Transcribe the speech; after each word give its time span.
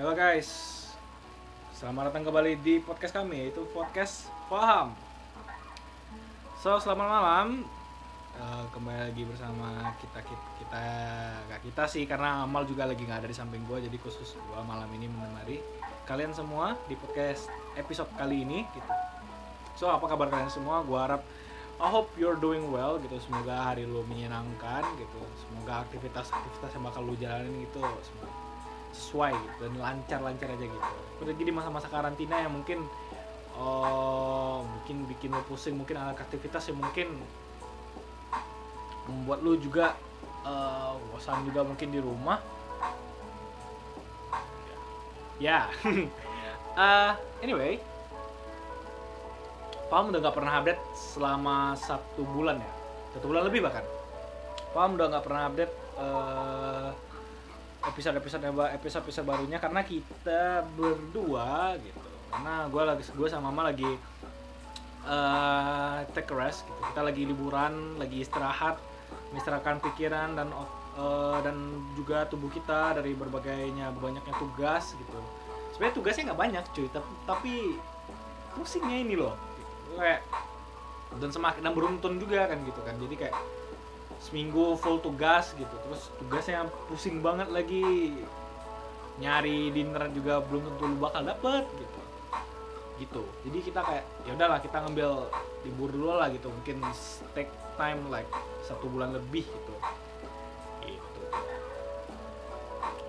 Halo 0.00 0.16
guys, 0.16 0.48
selamat 1.76 2.08
datang 2.08 2.24
kembali 2.32 2.64
di 2.64 2.80
podcast 2.80 3.12
kami 3.12 3.36
yaitu 3.36 3.60
podcast 3.68 4.32
Paham. 4.48 4.96
So 6.56 6.80
selamat 6.80 7.04
malam, 7.04 7.68
Eh, 8.32 8.64
kembali 8.72 9.12
lagi 9.12 9.28
bersama 9.28 9.92
kita 10.00 10.24
kita, 10.24 10.48
kita 10.56 10.84
gak 11.52 11.60
kita 11.68 11.84
sih 11.84 12.08
karena 12.08 12.48
Amal 12.48 12.64
juga 12.64 12.88
lagi 12.88 13.04
nggak 13.04 13.20
ada 13.20 13.28
di 13.28 13.36
samping 13.36 13.60
gua 13.68 13.76
jadi 13.76 13.92
khusus 14.00 14.40
gua 14.48 14.64
malam 14.64 14.88
ini 14.96 15.04
menemani 15.04 15.60
kalian 16.08 16.32
semua 16.32 16.80
di 16.88 16.96
podcast 16.96 17.52
episode 17.76 18.08
kali 18.16 18.40
ini 18.40 18.64
gitu. 18.72 18.88
So 19.76 19.92
apa 19.92 20.08
kabar 20.08 20.32
kalian 20.32 20.48
semua? 20.48 20.80
Gua 20.80 21.12
harap 21.12 21.22
I 21.76 21.92
hope 21.92 22.08
you're 22.16 22.40
doing 22.40 22.72
well 22.72 22.96
gitu. 23.04 23.20
Semoga 23.20 23.52
hari 23.68 23.84
lu 23.84 24.00
menyenangkan 24.08 24.80
gitu. 24.96 25.20
Semoga 25.44 25.84
aktivitas-aktivitas 25.84 26.72
yang 26.72 26.88
bakal 26.88 27.04
lu 27.04 27.12
jalanin 27.20 27.68
gitu 27.68 27.84
semoga 28.00 28.49
sesuai 28.90 29.34
dan 29.62 29.72
lancar-lancar 29.78 30.48
aja 30.54 30.64
gitu. 30.66 30.88
Apalagi 31.18 31.42
di 31.42 31.52
masa-masa 31.52 31.86
karantina 31.90 32.42
yang 32.42 32.52
mungkin 32.54 32.84
oh 33.58 34.64
mungkin 34.64 35.04
bikin 35.10 35.34
lu 35.34 35.42
pusing, 35.46 35.76
mungkin 35.76 35.98
ada 35.98 36.16
aktivitas 36.16 36.70
yang 36.70 36.78
mungkin 36.80 37.12
membuat 39.10 39.42
lu 39.42 39.58
juga 39.58 39.94
eh, 40.46 40.92
bosan 41.12 41.44
juga 41.46 41.66
mungkin 41.66 41.88
di 41.90 42.00
rumah. 42.00 42.38
Ya. 45.40 45.70
Eh, 46.70 47.12
anyway, 47.42 47.82
Paham 49.90 50.14
udah 50.14 50.22
nggak 50.22 50.36
pernah 50.38 50.54
update 50.62 50.82
selama 50.94 51.74
satu 51.74 52.22
bulan 52.22 52.62
ya, 52.62 52.72
satu 53.18 53.26
bulan 53.26 53.42
lebih 53.50 53.66
bahkan. 53.66 53.82
Paham 54.70 54.94
udah 54.94 55.06
nggak 55.10 55.24
pernah 55.26 55.42
update 55.50 55.74
eh, 55.98 56.79
episode-episode 57.80 58.44
episode 58.76 59.02
episode 59.08 59.26
barunya 59.26 59.56
karena 59.56 59.80
kita 59.80 60.64
berdua 60.76 61.76
gitu. 61.80 62.08
Karena 62.30 62.68
gue 62.68 62.82
lagi 62.84 63.02
gue 63.08 63.28
sama 63.28 63.48
Mama 63.48 63.72
lagi 63.72 63.88
eh 65.00 65.96
take 66.12 66.32
rest 66.36 66.68
gitu. 66.68 66.80
Kita 66.92 67.00
lagi 67.00 67.22
liburan, 67.24 67.96
lagi 67.96 68.20
istirahat, 68.20 68.76
istirahatkan 69.32 69.80
pikiran 69.80 70.36
dan 70.36 70.48
eh, 70.52 71.38
dan 71.40 71.56
juga 71.96 72.28
tubuh 72.28 72.52
kita 72.52 73.00
dari 73.00 73.16
berbagainya 73.16 73.96
banyaknya 73.96 74.34
tugas 74.36 74.92
gitu. 74.94 75.20
Sebenarnya 75.72 75.94
tugasnya 75.96 76.22
nggak 76.32 76.40
banyak 76.40 76.64
cuy, 76.76 76.86
tapi, 76.92 77.12
tapi 77.24 77.54
pusingnya 78.52 78.96
ini 79.00 79.14
loh. 79.16 79.32
Gitu. 79.56 79.96
Dan 81.16 81.30
semakin 81.32 81.64
dan 81.64 81.72
beruntun 81.72 82.20
juga 82.20 82.44
kan 82.44 82.60
gitu 82.68 82.80
kan. 82.84 82.94
Jadi 83.00 83.14
kayak 83.16 83.34
seminggu 84.20 84.76
full 84.76 85.00
tugas 85.00 85.56
gitu. 85.56 85.72
Terus 85.88 86.02
tugasnya 86.20 86.68
pusing 86.86 87.24
banget 87.24 87.48
lagi. 87.48 88.12
Nyari 89.20 89.72
dinner 89.72 90.08
juga 90.12 90.44
belum 90.44 90.62
tentu 90.64 90.84
lu 90.84 90.96
bakal 91.00 91.24
dapet 91.24 91.64
gitu. 91.76 92.00
Gitu. 93.00 93.22
Jadi 93.48 93.58
kita 93.64 93.80
kayak 93.80 94.04
ya 94.28 94.36
udahlah 94.36 94.60
kita 94.60 94.76
ngambil 94.84 95.32
libur 95.64 95.88
dulu 95.88 96.20
lah 96.20 96.28
gitu. 96.28 96.52
Mungkin 96.52 96.84
take 97.32 97.48
time 97.80 98.12
like 98.12 98.28
satu 98.68 98.84
bulan 98.92 99.16
lebih 99.16 99.48
gitu. 99.48 99.74
Gitu. 100.84 101.22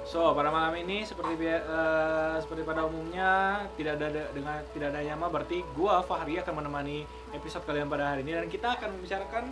So 0.08 0.36
pada 0.36 0.52
malam 0.52 0.76
ini 0.80 1.08
seperti 1.08 1.40
eh, 1.44 2.36
seperti 2.40 2.64
pada 2.68 2.88
umumnya 2.88 3.64
tidak 3.80 4.00
ada 4.00 4.08
dengan 4.32 4.60
tidak 4.76 4.88
ada 4.96 5.00
Yama 5.04 5.28
berarti 5.32 5.64
gua 5.76 6.04
Fahri 6.04 6.40
akan 6.40 6.64
menemani 6.64 7.08
episode 7.36 7.64
kalian 7.68 7.88
pada 7.92 8.16
hari 8.16 8.24
ini. 8.24 8.36
Dan 8.36 8.48
kita 8.52 8.80
akan 8.80 8.96
membicarakan 8.96 9.48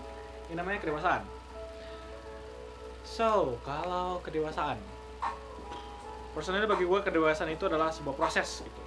yang 0.52 0.60
namanya 0.60 0.84
kedewasaan 0.84 1.39
so 3.10 3.58
kalau 3.66 4.22
kedewasaan? 4.22 4.78
Personalnya 6.38 6.70
bagi 6.70 6.86
gua 6.86 7.02
kedewasaan 7.02 7.50
itu 7.50 7.66
adalah 7.66 7.90
sebuah 7.90 8.14
proses 8.14 8.62
gitu. 8.62 8.82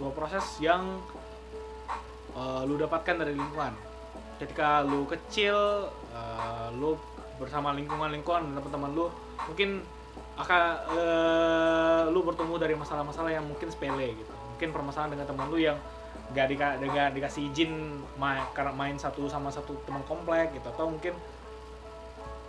Sebuah 0.00 0.16
proses 0.16 0.44
yang 0.64 0.96
uh, 2.32 2.64
lu 2.64 2.80
dapatkan 2.80 3.20
dari 3.20 3.36
lingkungan. 3.36 3.76
Ketika 4.40 4.80
lu 4.80 5.04
kecil 5.04 5.88
uh, 5.92 6.68
lu 6.72 6.96
bersama 7.36 7.76
lingkungan-lingkungan 7.76 8.48
dan 8.48 8.52
teman-teman 8.56 8.90
lu 8.96 9.06
mungkin 9.44 9.84
akan 10.40 10.62
uh, 10.96 12.02
lu 12.08 12.24
bertemu 12.24 12.54
dari 12.56 12.74
masalah-masalah 12.76 13.28
yang 13.28 13.44
mungkin 13.44 13.68
sepele 13.68 14.16
gitu. 14.16 14.32
Mungkin 14.56 14.72
permasalahan 14.72 15.16
dengan 15.16 15.28
teman 15.28 15.46
lu 15.52 15.60
yang 15.60 15.76
gak, 16.32 16.48
dika, 16.48 16.80
gak 16.80 17.12
dikasih 17.12 17.52
izin 17.52 18.00
main, 18.16 18.40
karena 18.56 18.72
main 18.72 18.96
satu 18.96 19.28
sama 19.28 19.52
satu 19.52 19.76
teman 19.84 20.00
komplek 20.08 20.56
gitu. 20.56 20.64
Atau 20.72 20.88
mungkin 20.92 21.12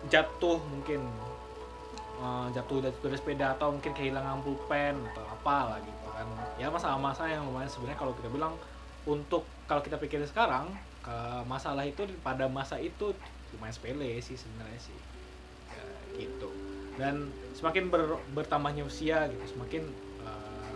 jatuh 0.05 0.61
mungkin 0.69 1.01
uh, 2.21 2.47
jatuh 2.53 2.85
dari, 2.85 3.17
sepeda 3.17 3.57
atau 3.57 3.73
mungkin 3.73 3.97
kehilangan 3.97 4.45
pulpen 4.45 4.95
atau 5.13 5.25
apa 5.25 5.57
lah 5.73 5.79
gitu 5.81 6.05
kan. 6.13 6.27
Ya 6.61 6.69
masalah-masalah 6.69 7.33
yang 7.33 7.43
lumayan 7.49 7.65
sebenarnya 7.65 7.97
kalau 7.97 8.13
kita 8.13 8.29
bilang 8.29 8.53
untuk 9.09 9.43
kalau 9.65 9.81
kita 9.81 9.97
pikirin 9.97 10.29
sekarang 10.29 10.69
ke 11.01 11.17
masalah 11.49 11.83
itu 11.83 12.05
pada 12.21 12.45
masa 12.45 12.77
itu 12.77 13.11
lumayan 13.57 13.73
sepele 13.73 14.21
sih 14.21 14.37
sebenarnya 14.37 14.79
sih. 14.79 14.97
Ya, 15.73 15.83
gitu. 16.21 16.49
Dan 16.97 17.33
semakin 17.57 17.89
ber- 17.89 18.21
bertambahnya 18.33 18.85
usia 18.85 19.29
gitu 19.29 19.57
semakin 19.57 19.85
uh, 20.21 20.73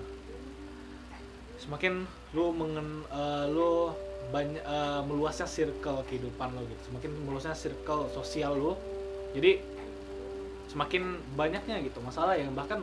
semakin 1.61 2.09
lu 2.33 2.53
mengen 2.53 3.05
uh, 3.13 3.45
lu 3.49 3.93
banyak 4.31 4.63
uh, 4.63 5.03
meluasnya 5.03 5.49
circle 5.49 6.01
kehidupan 6.07 6.55
lo 6.55 6.63
gitu. 6.65 6.93
Semakin 6.93 7.11
meluasnya 7.25 7.57
circle 7.57 8.07
sosial 8.15 8.55
lu 8.55 8.73
jadi 9.31 9.63
semakin 10.71 11.19
banyaknya 11.35 11.83
gitu 11.83 11.99
masalah 11.99 12.39
yang 12.39 12.55
bahkan 12.55 12.79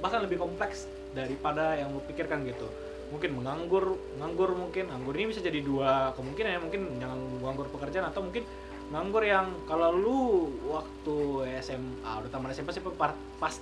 bahkan 0.00 0.24
lebih 0.24 0.40
kompleks 0.40 0.88
daripada 1.12 1.76
yang 1.76 1.92
lu 1.92 2.00
pikirkan 2.08 2.44
gitu. 2.48 2.68
Mungkin 3.08 3.40
menganggur 3.40 3.96
nganggur 4.20 4.52
mungkin 4.52 4.92
nganggur 4.92 5.16
ini 5.16 5.32
bisa 5.32 5.40
jadi 5.40 5.60
dua 5.64 6.12
kemungkinan 6.16 6.50
ya 6.56 6.60
mungkin 6.60 6.80
jangan 7.00 7.18
nganggur 7.40 7.66
pekerjaan 7.72 8.08
atau 8.08 8.20
mungkin 8.20 8.44
nganggur 8.88 9.24
yang 9.24 9.52
kalau 9.68 9.92
lu 9.92 10.20
waktu 10.68 11.16
SMA 11.60 12.08
udah 12.24 12.30
tamat 12.32 12.56
SMA 12.56 12.72
sih 12.72 12.84
pa- 12.84 13.16
pas 13.40 13.54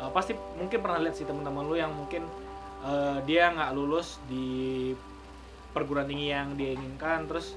eh, 0.00 0.10
pasti 0.12 0.32
mungkin 0.56 0.78
pernah 0.80 1.00
lihat 1.00 1.16
sih 1.16 1.28
teman-teman 1.28 1.64
lu 1.64 1.76
yang 1.76 1.92
mungkin 1.92 2.24
eh, 2.84 3.18
dia 3.24 3.52
nggak 3.52 3.72
lulus 3.76 4.20
di 4.28 4.92
perguruan 5.76 6.08
tinggi 6.08 6.32
yang 6.32 6.56
dia 6.56 6.72
inginkan 6.72 7.28
terus 7.28 7.52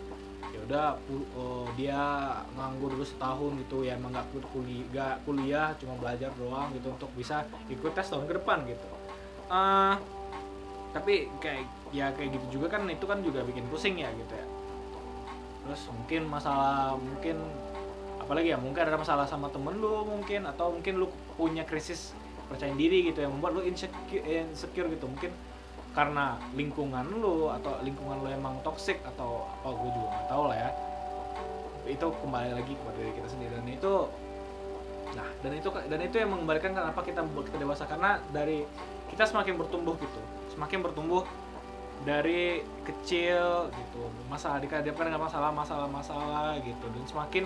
ya 0.49 0.59
udah 0.65 0.85
oh, 1.37 1.69
dia 1.77 2.01
nganggur 2.57 2.97
dulu 2.97 3.05
setahun 3.05 3.53
gitu 3.61 3.85
ya 3.85 4.01
emang 4.01 4.09
nggak 4.09 4.27
kuliah 4.49 4.85
nggak 4.89 5.15
kuliah 5.21 5.67
cuma 5.77 5.93
belajar 6.01 6.33
doang 6.41 6.73
gitu 6.73 6.89
untuk 6.89 7.09
bisa 7.13 7.45
ikut 7.69 7.93
tes 7.93 8.09
tahun 8.09 8.25
ke 8.25 8.33
depan 8.41 8.65
gitu. 8.65 8.87
Eh, 9.49 9.95
tapi 10.89 11.29
kayak 11.37 11.65
ya 11.93 12.09
kayak 12.13 12.37
gitu 12.37 12.61
juga 12.61 12.77
kan 12.77 12.85
itu 12.89 13.05
kan 13.05 13.21
juga 13.21 13.45
bikin 13.45 13.65
pusing 13.69 14.01
ya 14.01 14.09
gitu 14.13 14.33
ya. 14.33 14.45
Terus 15.65 15.81
mungkin 15.93 16.21
masalah 16.25 16.97
mungkin 16.97 17.37
apalagi 18.17 18.53
ya 18.53 18.57
mungkin 18.57 18.81
ada 18.85 18.97
masalah 18.97 19.25
sama 19.25 19.49
temen 19.53 19.77
lu 19.77 20.05
mungkin 20.05 20.45
atau 20.49 20.73
mungkin 20.73 21.01
lu 21.01 21.07
punya 21.37 21.65
krisis 21.65 22.13
percaya 22.49 22.73
diri 22.73 23.05
gitu 23.09 23.21
yang 23.21 23.37
membuat 23.37 23.57
lu 23.57 23.61
insecure, 23.65 24.25
insecure 24.25 24.89
gitu. 24.89 25.05
Mungkin 25.05 25.29
karena 25.99 26.39
lingkungan 26.55 27.03
lu 27.19 27.51
atau 27.51 27.75
lingkungan 27.83 28.23
lu 28.23 28.31
emang 28.31 28.55
toxic 28.63 29.03
atau 29.03 29.43
apa 29.59 29.67
gue 29.75 29.89
juga 29.91 30.07
nggak 30.15 30.27
tahu 30.31 30.43
lah 30.47 30.55
ya. 30.55 30.71
Itu 31.91 32.07
kembali 32.23 32.55
lagi 32.55 32.71
kepada 32.71 32.95
diri 33.03 33.11
kita 33.19 33.27
sendiri. 33.27 33.53
Dan 33.59 33.67
itu 33.67 33.93
nah 35.09 35.27
dan 35.43 35.51
itu 35.59 35.67
dan 35.67 35.99
itu 35.99 36.15
yang 36.23 36.31
mengembalikan 36.31 36.71
kenapa 36.71 37.03
kita 37.03 37.19
kita 37.27 37.57
dewasa. 37.59 37.83
Karena 37.83 38.15
dari 38.31 38.63
kita 39.11 39.27
semakin 39.27 39.59
bertumbuh 39.59 39.99
gitu. 39.99 40.21
Semakin 40.55 40.79
bertumbuh 40.79 41.27
dari 42.07 42.63
kecil 42.87 43.67
gitu. 43.67 44.01
Masalah 44.31 44.63
dihadapkan 44.63 45.03
dengan 45.03 45.27
masalah 45.27 45.51
masalah 45.51 45.91
masalah 45.91 46.55
gitu. 46.63 46.85
Dan 46.95 47.03
semakin 47.11 47.43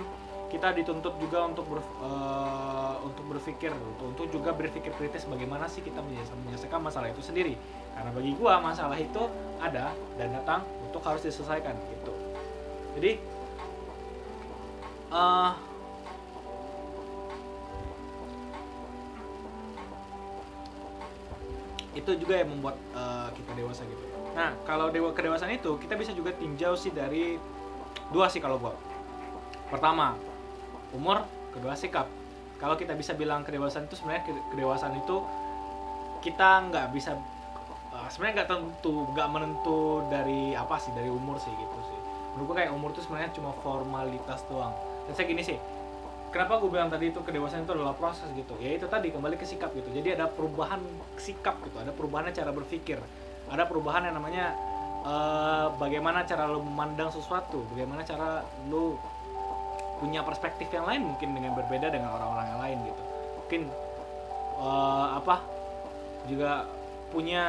kita 0.54 0.70
dituntut 0.78 1.18
juga 1.18 1.50
untuk 1.50 1.66
ber, 1.66 1.82
eh, 1.82 2.96
untuk 3.02 3.26
berpikir 3.34 3.74
untuk, 3.74 4.14
untuk 4.14 4.30
juga 4.30 4.54
berpikir 4.54 4.94
kritis 4.94 5.26
bagaimana 5.26 5.66
sih 5.66 5.82
kita 5.82 5.98
menyelesaikan 6.06 6.78
masalah 6.78 7.10
itu 7.10 7.26
sendiri 7.26 7.58
karena 7.94 8.10
bagi 8.12 8.32
gua 8.36 8.60
masalah 8.60 8.98
itu 8.98 9.24
ada 9.62 9.94
dan 10.20 10.30
datang 10.34 10.62
untuk 10.86 11.02
harus 11.06 11.22
diselesaikan 11.24 11.74
gitu 11.94 12.14
jadi 12.98 13.12
eh 15.14 15.54
itu 21.94 22.12
juga 22.18 22.42
yang 22.42 22.50
membuat 22.50 22.76
eh, 22.98 23.30
kita 23.38 23.52
dewasa 23.54 23.86
gitu. 23.86 24.04
Nah, 24.34 24.58
kalau 24.66 24.90
dewa 24.90 25.14
kedewasaan 25.14 25.54
itu 25.54 25.78
kita 25.78 25.94
bisa 25.94 26.12
juga 26.12 26.34
tinjau 26.34 26.74
sih 26.74 26.90
dari 26.90 27.38
dua 28.10 28.26
sih 28.34 28.42
kalau 28.42 28.58
gua. 28.58 28.74
Pertama, 29.70 30.18
umur, 30.90 31.22
kedua 31.54 31.78
sikap. 31.78 32.10
Kalau 32.58 32.74
kita 32.78 32.98
bisa 32.98 33.14
bilang 33.14 33.46
kedewasaan 33.46 33.86
itu 33.86 33.96
sebenarnya 33.98 34.26
ke- 34.26 34.46
kedewasaan 34.54 34.98
itu 34.98 35.22
kita 36.26 36.66
nggak 36.72 36.88
bisa 36.96 37.14
eh, 37.94 38.08
sebenarnya 38.10 38.44
nggak 38.44 38.50
tentu 38.50 38.96
nggak 39.14 39.28
menentu 39.30 40.04
dari 40.10 40.58
apa 40.58 40.76
sih 40.82 40.92
dari 40.98 41.10
umur 41.10 41.38
sih 41.38 41.54
gitu 41.54 41.78
sih. 41.88 42.00
Menurut 42.34 42.46
gua 42.50 42.56
kayak 42.66 42.72
umur 42.74 42.90
itu 42.92 43.02
sebenarnya 43.06 43.30
cuma 43.38 43.54
formalitas 43.62 44.42
doang. 44.50 44.74
Dan 45.06 45.14
saya 45.14 45.26
gini 45.30 45.44
sih, 45.46 45.58
kenapa 46.34 46.58
gue 46.58 46.72
bilang 46.72 46.90
tadi 46.90 47.14
itu 47.14 47.22
kedewasaan 47.22 47.68
itu 47.68 47.78
adalah 47.78 47.94
proses 47.94 48.26
gitu? 48.34 48.58
Ya 48.58 48.74
itu 48.74 48.90
tadi 48.90 49.14
kembali 49.14 49.38
ke 49.38 49.46
sikap 49.46 49.70
gitu. 49.78 49.86
Jadi 49.94 50.18
ada 50.18 50.26
perubahan 50.26 50.82
sikap 51.22 51.62
gitu 51.62 51.78
ada 51.78 51.94
perubahan 51.94 52.34
cara 52.34 52.50
berpikir. 52.50 52.98
Ada 53.54 53.70
perubahan 53.70 54.10
yang 54.10 54.18
namanya 54.18 54.56
uh, 55.04 55.68
bagaimana 55.78 56.24
cara 56.24 56.48
lo 56.50 56.64
memandang 56.64 57.12
sesuatu 57.12 57.62
bagaimana 57.76 58.02
cara 58.08 58.42
lo 58.72 58.98
punya 60.00 60.24
perspektif 60.26 60.68
yang 60.74 60.84
lain 60.84 61.06
mungkin 61.06 61.32
dengan 61.38 61.54
berbeda 61.56 61.88
dengan 61.92 62.12
orang-orang 62.12 62.48
yang 62.50 62.60
lain 62.60 62.78
gitu. 62.92 63.04
Mungkin 63.44 63.62
uh, 64.58 65.08
apa 65.20 65.36
juga 66.28 66.66
punya 67.14 67.46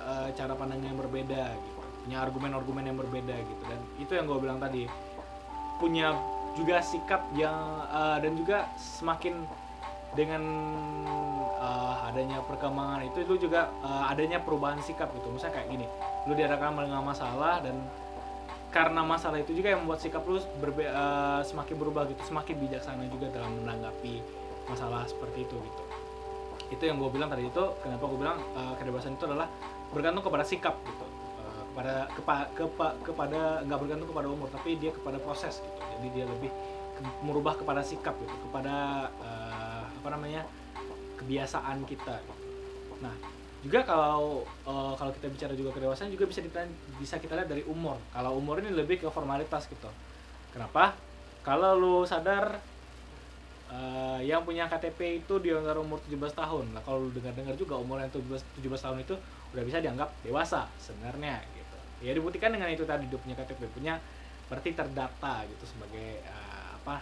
uh, 0.00 0.28
cara 0.32 0.56
pandang 0.56 0.80
yang 0.80 0.96
berbeda 0.96 1.52
gitu. 1.52 1.80
Punya 2.08 2.24
argumen-argumen 2.24 2.84
yang 2.88 2.96
berbeda 2.96 3.36
gitu. 3.36 3.62
Dan 3.68 3.80
itu 4.00 4.12
yang 4.16 4.24
gue 4.24 4.38
bilang 4.40 4.58
tadi. 4.58 4.88
Punya 5.76 6.16
juga 6.56 6.80
sikap 6.80 7.28
yang 7.36 7.84
uh, 7.92 8.16
dan 8.22 8.32
juga 8.38 8.72
semakin 8.80 9.44
dengan 10.14 10.42
uh, 11.58 12.06
adanya 12.06 12.38
perkembangan 12.46 13.02
itu 13.02 13.26
itu 13.26 13.50
juga 13.50 13.66
uh, 13.82 14.08
adanya 14.08 14.40
perubahan 14.40 14.80
sikap 14.80 15.12
gitu. 15.12 15.28
Misalnya 15.28 15.60
kayak 15.60 15.68
gini 15.68 15.86
lu 16.24 16.32
diadakan 16.32 16.78
dengan 16.80 17.04
masalah 17.04 17.60
dan 17.60 17.76
karena 18.70 19.06
masalah 19.06 19.38
itu 19.38 19.54
juga 19.54 19.74
yang 19.74 19.86
membuat 19.86 20.00
sikap 20.02 20.22
lu 20.24 20.38
berbe 20.62 20.86
uh, 20.86 21.42
semakin 21.42 21.74
berubah 21.74 22.06
gitu. 22.08 22.22
Semakin 22.30 22.54
bijaksana 22.62 23.04
juga 23.10 23.28
dalam 23.34 23.58
menanggapi 23.60 24.22
masalah 24.70 25.04
seperti 25.04 25.44
itu 25.44 25.56
gitu 25.60 25.83
itu 26.72 26.82
yang 26.84 26.96
gue 26.96 27.10
bilang 27.12 27.28
tadi 27.28 27.48
itu 27.48 27.64
kenapa 27.84 28.04
gue 28.08 28.18
bilang 28.18 28.38
uh, 28.56 28.72
kebebasan 28.80 29.16
itu 29.16 29.24
adalah 29.28 29.48
bergantung 29.92 30.24
kepada 30.24 30.44
sikap 30.46 30.76
gitu. 30.84 31.06
Kepada 31.74 32.06
kepa, 32.14 32.34
kepa, 32.54 32.86
kepada 33.02 33.40
nggak 33.66 33.78
bergantung 33.82 34.08
kepada 34.14 34.30
umur 34.30 34.46
tapi 34.46 34.78
dia 34.78 34.94
kepada 34.94 35.18
proses 35.18 35.58
gitu. 35.58 35.80
Jadi 35.82 36.06
dia 36.14 36.24
lebih 36.30 36.50
ke, 36.94 37.02
merubah 37.26 37.58
kepada 37.58 37.82
sikap 37.82 38.14
gitu 38.22 38.34
kepada 38.46 39.08
uh, 39.18 39.82
apa 39.90 40.08
namanya 40.14 40.46
kebiasaan 41.18 41.82
kita 41.88 42.20
gitu. 42.20 42.44
nah 43.02 43.14
juga 43.64 43.80
kalau 43.80 44.44
uh, 44.68 44.92
kalau 44.94 45.08
kita 45.16 45.26
bicara 45.32 45.52
juga 45.56 45.72
kedewasaan 45.72 46.12
juga 46.12 46.28
bisa 46.28 46.44
kita 46.44 46.68
bisa 47.00 47.16
kita 47.16 47.32
lihat 47.32 47.48
dari 47.48 47.64
umur. 47.64 47.96
Kalau 48.12 48.36
umur 48.36 48.60
ini 48.60 48.68
lebih 48.70 49.00
ke 49.00 49.08
formalitas 49.08 49.64
gitu. 49.72 49.88
Kenapa? 50.52 50.92
Kalau 51.40 51.72
lu 51.72 51.96
sadar 52.04 52.60
uh, 53.74 54.20
yang 54.22 54.46
punya 54.46 54.70
KTP 54.70 55.26
itu 55.26 55.34
di 55.42 55.50
antara 55.50 55.82
umur 55.82 55.98
17 56.06 56.30
tahun. 56.38 56.70
Nah, 56.70 56.82
kalau 56.86 57.10
dengar-dengar 57.10 57.58
juga 57.58 57.74
umur 57.74 57.98
yang 57.98 58.08
17 58.14 58.62
17 58.62 58.70
tahun 58.78 58.98
itu 59.02 59.14
udah 59.50 59.62
bisa 59.66 59.78
dianggap 59.82 60.08
dewasa 60.22 60.70
sebenarnya 60.78 61.42
ya 62.04 62.12
dibuktikan 62.12 62.52
dengan 62.52 62.68
itu 62.68 62.84
tadi 62.84 63.08
dia 63.08 63.16
punya 63.16 63.32
KTP 63.32 63.64
punya 63.72 63.96
berarti 64.52 64.76
terdata 64.76 65.48
gitu 65.48 65.64
sebagai 65.64 66.20
uh, 66.28 66.76
apa 66.76 67.00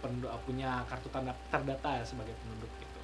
penduduk 0.00 0.32
punya 0.48 0.80
kartu 0.88 1.12
tanda 1.12 1.36
terdata 1.52 2.00
sebagai 2.00 2.32
penduduk 2.40 2.72
gitu. 2.80 3.00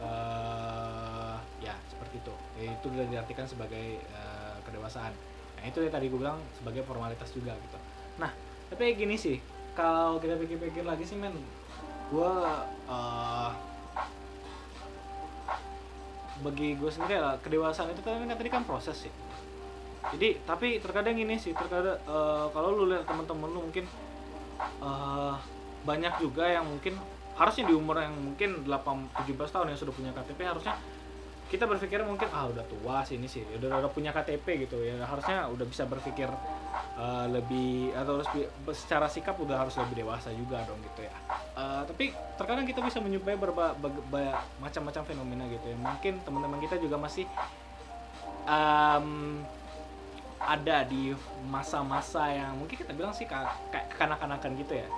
Uh, 0.00 1.36
ya 1.60 1.76
seperti 1.92 2.24
itu. 2.24 2.34
Ya, 2.56 2.72
itu 2.72 2.86
sudah 2.88 3.06
diartikan 3.12 3.44
sebagai 3.44 4.00
uh, 4.16 4.56
kedewasaan. 4.64 5.12
Nah 5.60 5.64
itu 5.68 5.84
ya 5.84 5.92
tadi 5.92 6.08
gue 6.08 6.16
bilang 6.16 6.40
sebagai 6.56 6.80
formalitas 6.88 7.28
juga 7.36 7.52
gitu. 7.52 7.78
Nah 8.16 8.32
tapi 8.72 8.96
gini 8.96 9.20
sih 9.20 9.36
kalau 9.74 10.18
kita 10.18 10.34
pikir-pikir 10.36 10.84
lagi 10.84 11.06
sih 11.06 11.16
men 11.16 11.34
gue 12.10 12.32
uh, 12.90 13.50
bagi 16.40 16.74
gue 16.74 16.90
sendiri 16.90 17.20
lah 17.20 17.36
kedewasaan 17.38 17.92
itu 17.92 18.00
kan 18.02 18.24
tadi 18.24 18.50
kan 18.50 18.64
proses 18.64 19.06
sih. 19.06 19.12
Jadi 20.16 20.40
tapi 20.48 20.80
terkadang 20.80 21.14
ini 21.14 21.36
sih 21.36 21.52
terkadang 21.52 22.00
uh, 22.08 22.48
kalau 22.50 22.72
lu 22.72 22.88
lihat 22.88 23.04
teman-teman 23.04 23.52
lu 23.52 23.60
mungkin 23.68 23.84
uh, 24.80 25.36
banyak 25.84 26.16
juga 26.18 26.48
yang 26.48 26.64
mungkin 26.64 26.96
harusnya 27.36 27.68
di 27.68 27.74
umur 27.76 28.00
yang 28.00 28.16
mungkin 28.16 28.64
8 28.64 29.28
17 29.28 29.36
tahun 29.36 29.66
yang 29.72 29.78
sudah 29.80 29.94
punya 29.96 30.10
KTP 30.12 30.40
harusnya 30.44 30.76
kita 31.48 31.64
berpikir 31.64 32.00
mungkin 32.04 32.28
ah 32.32 32.46
udah 32.48 32.64
tua 32.68 33.02
sih 33.04 33.16
ini 33.16 33.28
sih 33.28 33.42
udah 33.60 33.84
udah 33.84 33.90
punya 33.92 34.10
KTP 34.16 34.66
gitu 34.66 34.80
ya. 34.80 34.96
Harusnya 35.04 35.46
udah 35.52 35.66
bisa 35.68 35.84
berpikir 35.84 36.32
uh, 37.00 37.26
lebih 37.32 37.96
atau 37.96 38.20
harus 38.20 38.28
secara 38.76 39.08
sikap 39.08 39.40
udah 39.40 39.64
harus 39.64 39.72
lebih 39.80 40.04
dewasa 40.04 40.28
juga 40.36 40.60
dong 40.68 40.76
gitu 40.84 41.08
ya. 41.08 41.14
Uh, 41.56 41.82
tapi 41.88 42.12
terkadang 42.36 42.68
kita 42.68 42.84
bisa 42.84 43.00
berbagai 43.00 44.36
macam-macam 44.60 45.02
fenomena 45.08 45.44
gitu 45.48 45.72
ya. 45.72 45.76
Mungkin 45.80 46.20
teman-teman 46.20 46.60
kita 46.60 46.76
juga 46.76 47.00
masih 47.00 47.24
um, 48.44 49.40
ada 50.40 50.84
di 50.84 51.16
masa-masa 51.48 52.28
yang 52.32 52.56
mungkin 52.56 52.76
kita 52.76 52.92
bilang 52.92 53.16
sih 53.16 53.24
kayak 53.24 53.56
kekanak-kanakan 53.96 54.60
gitu 54.60 54.76
ya. 54.76 54.88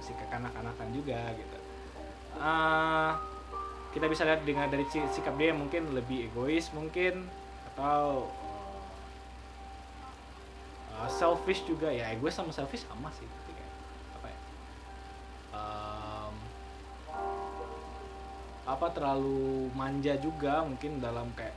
Masih 0.00 0.16
kekanak-kanakan 0.16 0.88
juga 0.96 1.20
gitu. 1.36 1.58
Uh, 2.40 3.12
kita 3.90 4.06
bisa 4.06 4.22
lihat 4.22 4.46
dengan 4.46 4.70
dari 4.70 4.86
sikap 4.88 5.34
dia 5.34 5.50
mungkin 5.50 5.92
lebih 5.92 6.30
egois 6.30 6.70
mungkin 6.70 7.26
atau 7.74 8.30
uh, 11.00 11.10
selfish 11.10 11.64
juga 11.64 11.88
ya. 11.88 12.12
Egois 12.12 12.36
sama 12.36 12.52
selfish 12.52 12.84
sama 12.84 13.08
sih 13.16 13.24
gitu 13.24 13.50
kayak 13.56 13.72
apa 14.20 14.26
ya? 14.28 14.38
Apa 18.68 18.86
terlalu 18.94 19.72
manja 19.74 20.14
juga 20.20 20.62
mungkin 20.62 21.00
dalam 21.00 21.32
kayak 21.34 21.56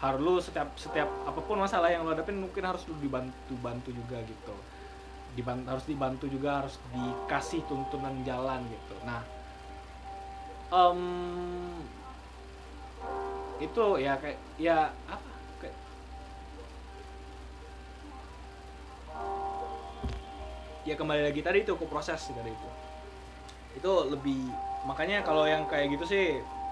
harus 0.00 0.20
lu 0.24 0.34
setiap 0.40 0.72
setiap 0.80 1.10
apa 1.28 1.40
pun 1.44 1.60
masalah 1.60 1.92
yang 1.92 2.08
lu 2.08 2.14
hadapin 2.16 2.40
mungkin 2.40 2.64
harus 2.64 2.88
lu 2.88 2.96
dibantu 2.96 3.54
bantu 3.60 3.92
juga 3.92 4.22
gitu. 4.24 4.56
Dibantu 5.36 5.66
harus 5.68 5.84
dibantu 5.84 6.24
juga 6.30 6.64
harus 6.64 6.80
dikasih 6.94 7.60
tuntunan 7.68 8.14
jalan 8.24 8.64
gitu. 8.72 8.96
Nah 9.04 9.20
um, 10.72 11.02
itu 13.60 13.84
ya 14.00 14.16
kayak 14.16 14.38
ya 14.56 14.88
apa 15.04 15.29
ya 20.84 20.94
kembali 20.96 21.28
lagi 21.28 21.40
tadi 21.44 21.64
itu 21.64 21.76
ke 21.76 21.84
proses 21.88 22.20
tadi 22.30 22.50
itu. 22.50 22.68
Itu 23.76 23.92
lebih 24.10 24.50
makanya 24.88 25.20
kalau 25.20 25.44
yang 25.44 25.68
kayak 25.68 25.92
gitu 25.92 26.04
sih 26.08 26.24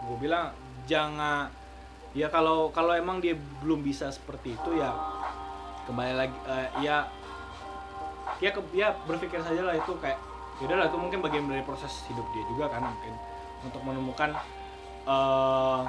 gue 0.08 0.16
bilang 0.16 0.54
jangan 0.88 1.52
ya 2.16 2.32
kalau 2.32 2.72
kalau 2.72 2.96
emang 2.96 3.20
dia 3.20 3.36
belum 3.60 3.84
bisa 3.84 4.08
seperti 4.08 4.56
itu 4.56 4.80
ya 4.80 4.96
kembali 5.84 6.14
lagi 6.16 6.36
uh, 6.48 6.68
ya 6.80 7.04
ya 8.40 8.50
ke, 8.52 8.60
ya 8.72 8.96
berpikir 9.04 9.40
saja 9.44 9.60
lah 9.60 9.76
itu 9.76 9.92
kayak 10.00 10.16
ya 10.58 10.74
lah 10.74 10.88
itu 10.88 10.96
mungkin 10.96 11.20
bagian 11.20 11.44
dari 11.46 11.60
proses 11.62 12.08
hidup 12.08 12.24
dia 12.32 12.44
juga 12.48 12.72
kan 12.72 12.82
mungkin 12.82 13.14
untuk 13.62 13.82
menemukan 13.84 14.30
uh, 15.04 15.82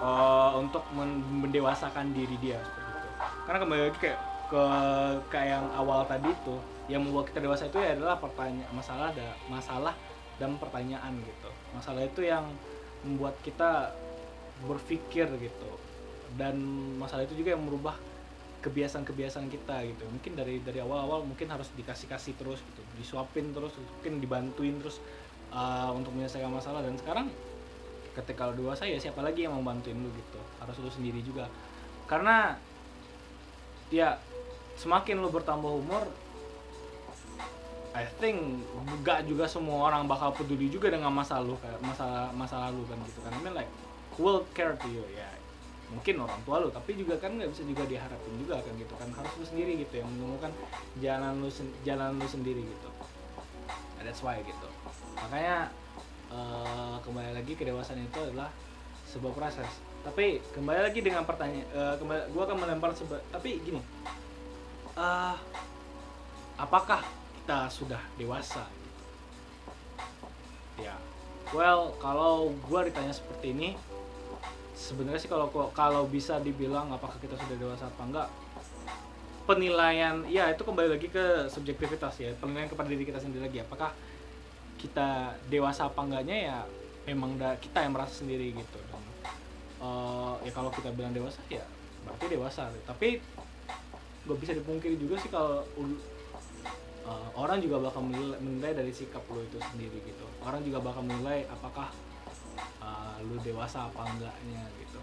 uh, 0.00 0.50
untuk 0.58 0.84
mendewasakan 1.42 2.12
diri 2.12 2.36
dia 2.40 2.60
seperti 2.60 2.90
itu. 2.92 3.08
Karena 3.48 3.58
kembali 3.62 3.80
lagi 3.90 3.98
kayak 4.00 4.18
ke 4.46 4.64
kayak 5.28 5.58
yang 5.58 5.66
awal 5.74 6.06
tadi 6.06 6.30
itu 6.30 6.56
yang 6.86 7.02
membuat 7.02 7.30
kita 7.34 7.42
dewasa 7.42 7.66
itu 7.66 7.82
ya 7.82 7.98
adalah 7.98 8.14
pertanyaan 8.22 8.70
masalah 8.70 9.10
ada 9.10 9.28
masalah 9.50 9.94
dan 10.38 10.54
pertanyaan 10.60 11.18
gitu. 11.18 11.50
Masalah 11.74 12.02
itu 12.06 12.20
yang 12.22 12.46
membuat 13.02 13.34
kita 13.42 13.90
berpikir 14.64 15.26
gitu. 15.40 15.70
Dan 16.36 16.58
masalah 17.00 17.24
itu 17.26 17.34
juga 17.38 17.56
yang 17.56 17.64
merubah 17.64 17.96
kebiasaan-kebiasaan 18.62 19.50
kita 19.50 19.76
gitu. 19.86 20.04
Mungkin 20.10 20.32
dari 20.38 20.62
dari 20.62 20.78
awal-awal 20.82 21.26
mungkin 21.26 21.50
harus 21.50 21.70
dikasih-kasih 21.74 22.38
terus 22.38 22.62
gitu 22.62 22.82
disuapin 22.98 23.50
terus 23.50 23.74
mungkin 23.78 24.18
dibantuin 24.22 24.78
terus 24.78 25.02
uh, 25.50 25.90
untuk 25.90 26.14
menyelesaikan 26.14 26.50
masalah. 26.54 26.86
Dan 26.86 26.94
sekarang 26.98 27.30
ketika 28.14 28.48
lo 28.48 28.54
dewasa 28.54 28.88
ya 28.88 28.96
siapa 28.96 29.20
lagi 29.20 29.44
yang 29.44 29.58
mau 29.58 29.74
bantuin 29.74 29.98
lu 29.98 30.10
gitu? 30.14 30.40
Harus 30.62 30.76
lu 30.78 30.90
sendiri 30.90 31.18
juga. 31.22 31.50
Karena 32.06 32.54
ya 33.90 34.18
semakin 34.76 35.24
lu 35.24 35.28
bertambah 35.32 35.72
umur 35.72 36.04
I 37.96 38.04
think 38.20 38.60
gak 39.00 39.24
juga 39.24 39.48
semua 39.48 39.88
orang 39.88 40.04
bakal 40.04 40.28
peduli 40.36 40.68
juga 40.68 40.92
dengan 40.92 41.08
masa 41.08 41.40
lu 41.40 41.56
kayak 41.56 41.80
masalah 41.80 42.28
masa 42.36 42.68
lalu 42.68 42.84
kan 42.92 43.00
gitu 43.08 43.24
kan. 43.24 43.32
I 43.32 43.40
mean 43.40 43.56
like 43.56 43.72
will 44.20 44.44
care 44.52 44.76
to 44.76 44.88
you 44.92 45.00
ya. 45.16 45.24
Mungkin 45.88 46.20
orang 46.20 46.36
tua 46.44 46.60
lu 46.60 46.68
tapi 46.68 46.92
juga 46.92 47.16
kan 47.16 47.40
nggak 47.40 47.56
bisa 47.56 47.64
juga 47.64 47.88
diharapin 47.88 48.36
juga 48.36 48.60
kan 48.60 48.76
gitu 48.76 48.92
kan. 49.00 49.08
Harus 49.16 49.32
lu 49.40 49.44
sendiri 49.48 49.80
gitu 49.80 50.04
yang 50.04 50.12
menemukan 50.12 50.52
jalan 51.00 51.40
lu 51.40 51.48
jalan 51.88 52.20
lu 52.20 52.28
sendiri 52.28 52.68
gitu. 52.68 52.88
That's 54.04 54.20
why 54.20 54.44
gitu. 54.44 54.68
Makanya 55.16 55.72
uh, 56.28 57.00
kembali 57.00 57.32
lagi 57.32 57.56
kedewasaan 57.56 58.04
itu 58.04 58.20
adalah 58.20 58.52
sebuah 59.08 59.32
proses. 59.32 59.72
Tapi 60.04 60.44
kembali 60.52 60.84
lagi 60.84 61.00
dengan 61.00 61.24
pertanyaan 61.24 61.64
uh, 61.72 61.96
kembali 61.96 62.28
gua 62.36 62.44
akan 62.44 62.56
melempar 62.60 62.92
seba 62.92 63.16
tapi 63.32 63.56
gini 63.64 63.80
uh, 64.96 65.36
apakah 66.58 67.04
kita 67.42 67.70
sudah 67.70 68.00
dewasa? 68.16 68.64
Ya 70.80 70.96
well 71.54 71.94
kalau 72.02 72.50
gua 72.66 72.82
ditanya 72.82 73.14
seperti 73.14 73.54
ini 73.54 73.78
sebenarnya 74.74 75.20
sih 75.22 75.30
kalau 75.30 75.48
kalau 75.72 76.04
bisa 76.10 76.42
dibilang 76.42 76.90
apakah 76.90 77.16
kita 77.22 77.38
sudah 77.38 77.56
dewasa 77.56 77.86
apa 77.86 78.02
enggak 78.02 78.28
penilaian 79.46 80.26
ya 80.26 80.50
itu 80.50 80.66
kembali 80.66 80.98
lagi 80.98 81.06
ke 81.06 81.46
subjektivitas 81.46 82.18
ya 82.18 82.34
penilaian 82.36 82.66
kepada 82.66 82.90
diri 82.90 83.06
kita 83.06 83.22
sendiri 83.22 83.46
lagi. 83.46 83.62
Apakah 83.62 83.94
kita 84.76 85.38
dewasa 85.46 85.86
apa 85.86 86.02
enggaknya? 86.02 86.36
Ya 86.50 86.58
memang 87.06 87.38
da, 87.38 87.54
kita 87.56 87.86
yang 87.86 87.94
merasa 87.94 88.26
sendiri 88.26 88.50
gitu. 88.50 88.78
Dan 88.90 89.02
uh, 89.78 90.34
ya 90.42 90.50
kalau 90.50 90.74
kita 90.74 90.90
bilang 90.90 91.14
dewasa 91.14 91.38
ya 91.46 91.62
berarti 92.02 92.26
dewasa. 92.26 92.74
Tapi 92.84 93.22
gak 94.26 94.38
bisa 94.42 94.52
dipungkiri 94.58 94.98
juga 94.98 95.14
sih 95.22 95.30
kalau 95.30 95.62
uh, 97.06 97.28
orang 97.38 97.62
juga 97.62 97.78
bakal 97.78 98.02
menilai, 98.02 98.38
menilai 98.42 98.72
dari 98.74 98.90
sikap 98.90 99.22
lo 99.30 99.40
itu 99.40 99.58
sendiri 99.72 100.02
gitu. 100.02 100.26
Orang 100.42 100.66
juga 100.66 100.82
bakal 100.82 101.06
menilai 101.06 101.46
apakah 101.46 101.94
uh, 102.82 103.16
lu 103.22 103.38
dewasa 103.40 103.86
apa 103.86 104.02
enggaknya 104.10 104.62
gitu. 104.82 105.00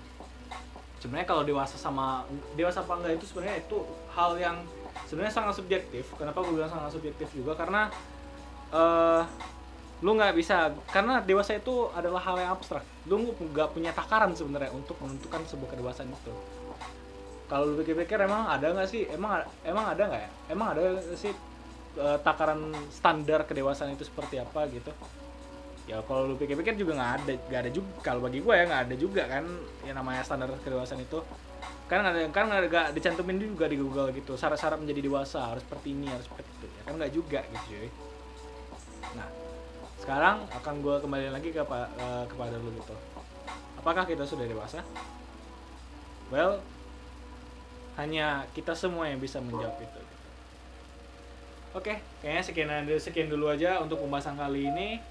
Sebenarnya 0.99 1.27
kalau 1.27 1.43
dewasa 1.43 1.75
sama 1.75 2.27
dewasa 2.55 2.83
apa 2.83 2.93
enggak 2.99 3.19
itu 3.19 3.25
sebenarnya 3.31 3.57
itu 3.63 3.77
hal 4.15 4.31
yang 4.39 4.57
sebenarnya 5.07 5.33
sangat 5.33 5.53
subjektif. 5.55 6.03
Kenapa 6.19 6.43
gue 6.43 6.53
bilang 6.55 6.71
sangat 6.71 6.91
subjektif 6.95 7.27
juga? 7.31 7.55
Karena 7.55 7.87
uh, 8.71 9.23
lu 10.03 10.19
nggak 10.19 10.35
bisa 10.35 10.75
karena 10.91 11.23
dewasa 11.23 11.55
itu 11.55 11.87
adalah 11.95 12.19
hal 12.19 12.35
yang 12.35 12.51
abstrak. 12.55 12.83
Lu 13.07 13.23
nggak 13.23 13.71
punya 13.71 13.95
takaran 13.95 14.35
sebenarnya 14.35 14.71
untuk 14.75 14.99
menentukan 14.99 15.47
sebuah 15.47 15.75
kedewasaan 15.75 16.11
itu 16.11 16.35
kalau 17.53 17.69
lu 17.69 17.86
pikir-pikir 17.86 18.17
emang 18.17 18.50
ada 18.50 18.74
nggak 18.74 18.89
sih? 18.89 19.05
Emang 19.13 19.45
emang 19.62 19.93
ada 19.93 20.10
nggak 20.10 20.22
ya? 20.25 20.29
Emang 20.50 20.74
ada 20.74 20.98
sih 21.13 21.29
uh, 22.01 22.17
takaran 22.25 22.74
standar 22.89 23.45
kedewasaan 23.45 23.93
itu 23.93 24.10
seperti 24.10 24.41
apa 24.41 24.65
gitu? 24.74 24.89
Ya 25.86 26.01
kalau 26.01 26.25
lu 26.25 26.33
pikir-pikir 26.33 26.74
juga 26.74 26.98
nggak 26.98 27.12
ada 27.22 27.33
nggak 27.38 27.62
ada 27.62 27.69
juga 27.69 27.93
kalau 28.01 28.25
bagi 28.25 28.41
gue 28.41 28.53
ya 28.57 28.65
nggak 28.65 28.83
ada 28.89 28.95
juga 28.98 29.29
kan 29.29 29.45
yang 29.86 30.01
namanya 30.01 30.25
standar 30.25 30.50
kedewasaan 30.65 31.05
itu. 31.05 31.22
Kan 31.86 32.01
ada 32.01 32.25
kan 32.33 32.50
nggak 32.50 32.98
dicantumin 32.98 33.38
juga 33.38 33.69
di 33.69 33.77
Google 33.77 34.10
gitu 34.17 34.33
syarat-syarat 34.33 34.81
menjadi 34.81 35.05
dewasa 35.05 35.53
harus 35.53 35.62
seperti 35.62 35.93
ini 35.93 36.10
harus 36.10 36.25
seperti 36.25 36.50
itu. 36.57 36.65
Ya 36.74 36.81
kan 36.89 36.93
nggak 36.98 37.12
juga 37.13 37.39
gitu 37.53 37.65
cuy. 37.69 37.89
Nah 39.13 39.29
sekarang 40.01 40.50
akan 40.57 40.74
gue 40.81 40.95
kembali 41.05 41.29
lagi 41.29 41.53
ke 41.53 41.62
uh, 41.62 42.25
kepada 42.25 42.57
lu 42.57 42.74
gitu. 42.81 42.98
Apakah 43.77 44.10
kita 44.10 44.25
sudah 44.25 44.50
dewasa? 44.50 44.81
Well 46.33 46.72
hanya 47.97 48.45
kita 48.57 48.73
semua 48.73 49.05
yang 49.05 49.21
bisa 49.21 49.38
menjawab 49.38 49.77
itu. 49.77 50.01
Oke 51.73 51.97
kayaknya 52.21 52.43
sekian 52.45 52.69
sekian 53.01 53.27
dulu 53.33 53.50
aja 53.50 53.81
untuk 53.81 53.97
pembahasan 54.01 54.38
kali 54.38 54.69
ini 54.69 55.01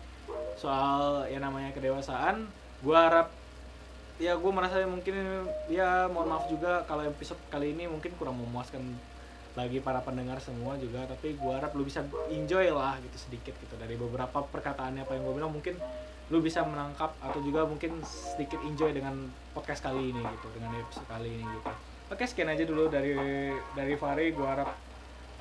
soal 0.55 1.27
yang 1.27 1.43
namanya 1.43 1.75
kedewasaan. 1.75 2.47
Gue 2.83 2.95
harap 2.95 3.31
ya 4.23 4.39
gue 4.39 4.53
merasa 4.55 4.79
mungkin 4.87 5.47
ya 5.67 6.07
mohon 6.07 6.31
maaf 6.31 6.47
juga 6.47 6.87
kalau 6.87 7.03
episode 7.03 7.41
kali 7.51 7.75
ini 7.75 7.91
mungkin 7.91 8.15
kurang 8.15 8.39
memuaskan 8.39 8.83
bagi 9.53 9.83
para 9.83 9.99
pendengar 10.01 10.39
semua 10.39 10.79
juga 10.79 11.05
tapi 11.05 11.35
gue 11.35 11.53
harap 11.53 11.75
lu 11.75 11.85
bisa 11.85 12.01
enjoy 12.31 12.71
lah 12.71 12.97
gitu 13.03 13.19
sedikit 13.29 13.53
gitu 13.59 13.75
dari 13.77 13.99
beberapa 13.99 14.47
perkataannya 14.47 15.03
apa 15.03 15.19
yang 15.19 15.23
gue 15.27 15.35
bilang. 15.35 15.53
Mungkin 15.55 15.75
lu 16.31 16.39
bisa 16.39 16.63
menangkap 16.63 17.13
atau 17.19 17.43
juga 17.43 17.67
mungkin 17.67 18.01
sedikit 18.07 18.63
enjoy 18.63 18.95
dengan 18.95 19.29
podcast 19.53 19.83
kali 19.85 20.15
ini 20.15 20.23
gitu 20.23 20.49
dengan 20.55 20.79
episode 20.79 21.05
kali 21.11 21.29
ini 21.29 21.45
gitu 21.45 21.92
oke 22.13 22.25
sekian 22.29 22.53
aja 22.53 22.69
dulu 22.69 22.93
dari 22.93 23.17
dari 23.73 23.97
Fari 23.97 24.37
gue 24.37 24.47
harap 24.47 24.69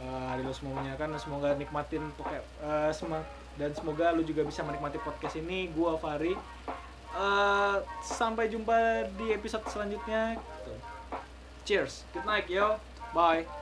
uh, 0.01 0.25
hari 0.31 0.41
lu 0.47 0.55
semua 0.55 0.79
menyenangkan 0.79 1.19
semoga 1.19 1.53
nikmatin 1.59 2.01
pokok 2.15 2.41
uh, 2.63 2.89
semua 2.95 3.21
dan 3.59 3.75
semoga 3.75 4.15
lu 4.15 4.23
juga 4.23 4.47
bisa 4.47 4.63
menikmati 4.63 4.97
podcast 5.01 5.35
ini. 5.39 5.67
Gua 5.75 5.99
Fari 5.99 6.35
uh, 7.15 7.77
sampai 8.03 8.47
jumpa 8.47 9.07
di 9.19 9.35
episode 9.35 9.65
selanjutnya. 9.67 10.39
Cheers. 11.67 12.07
Good 12.15 12.25
night 12.25 12.47
yo. 12.47 12.79
Bye 13.11 13.60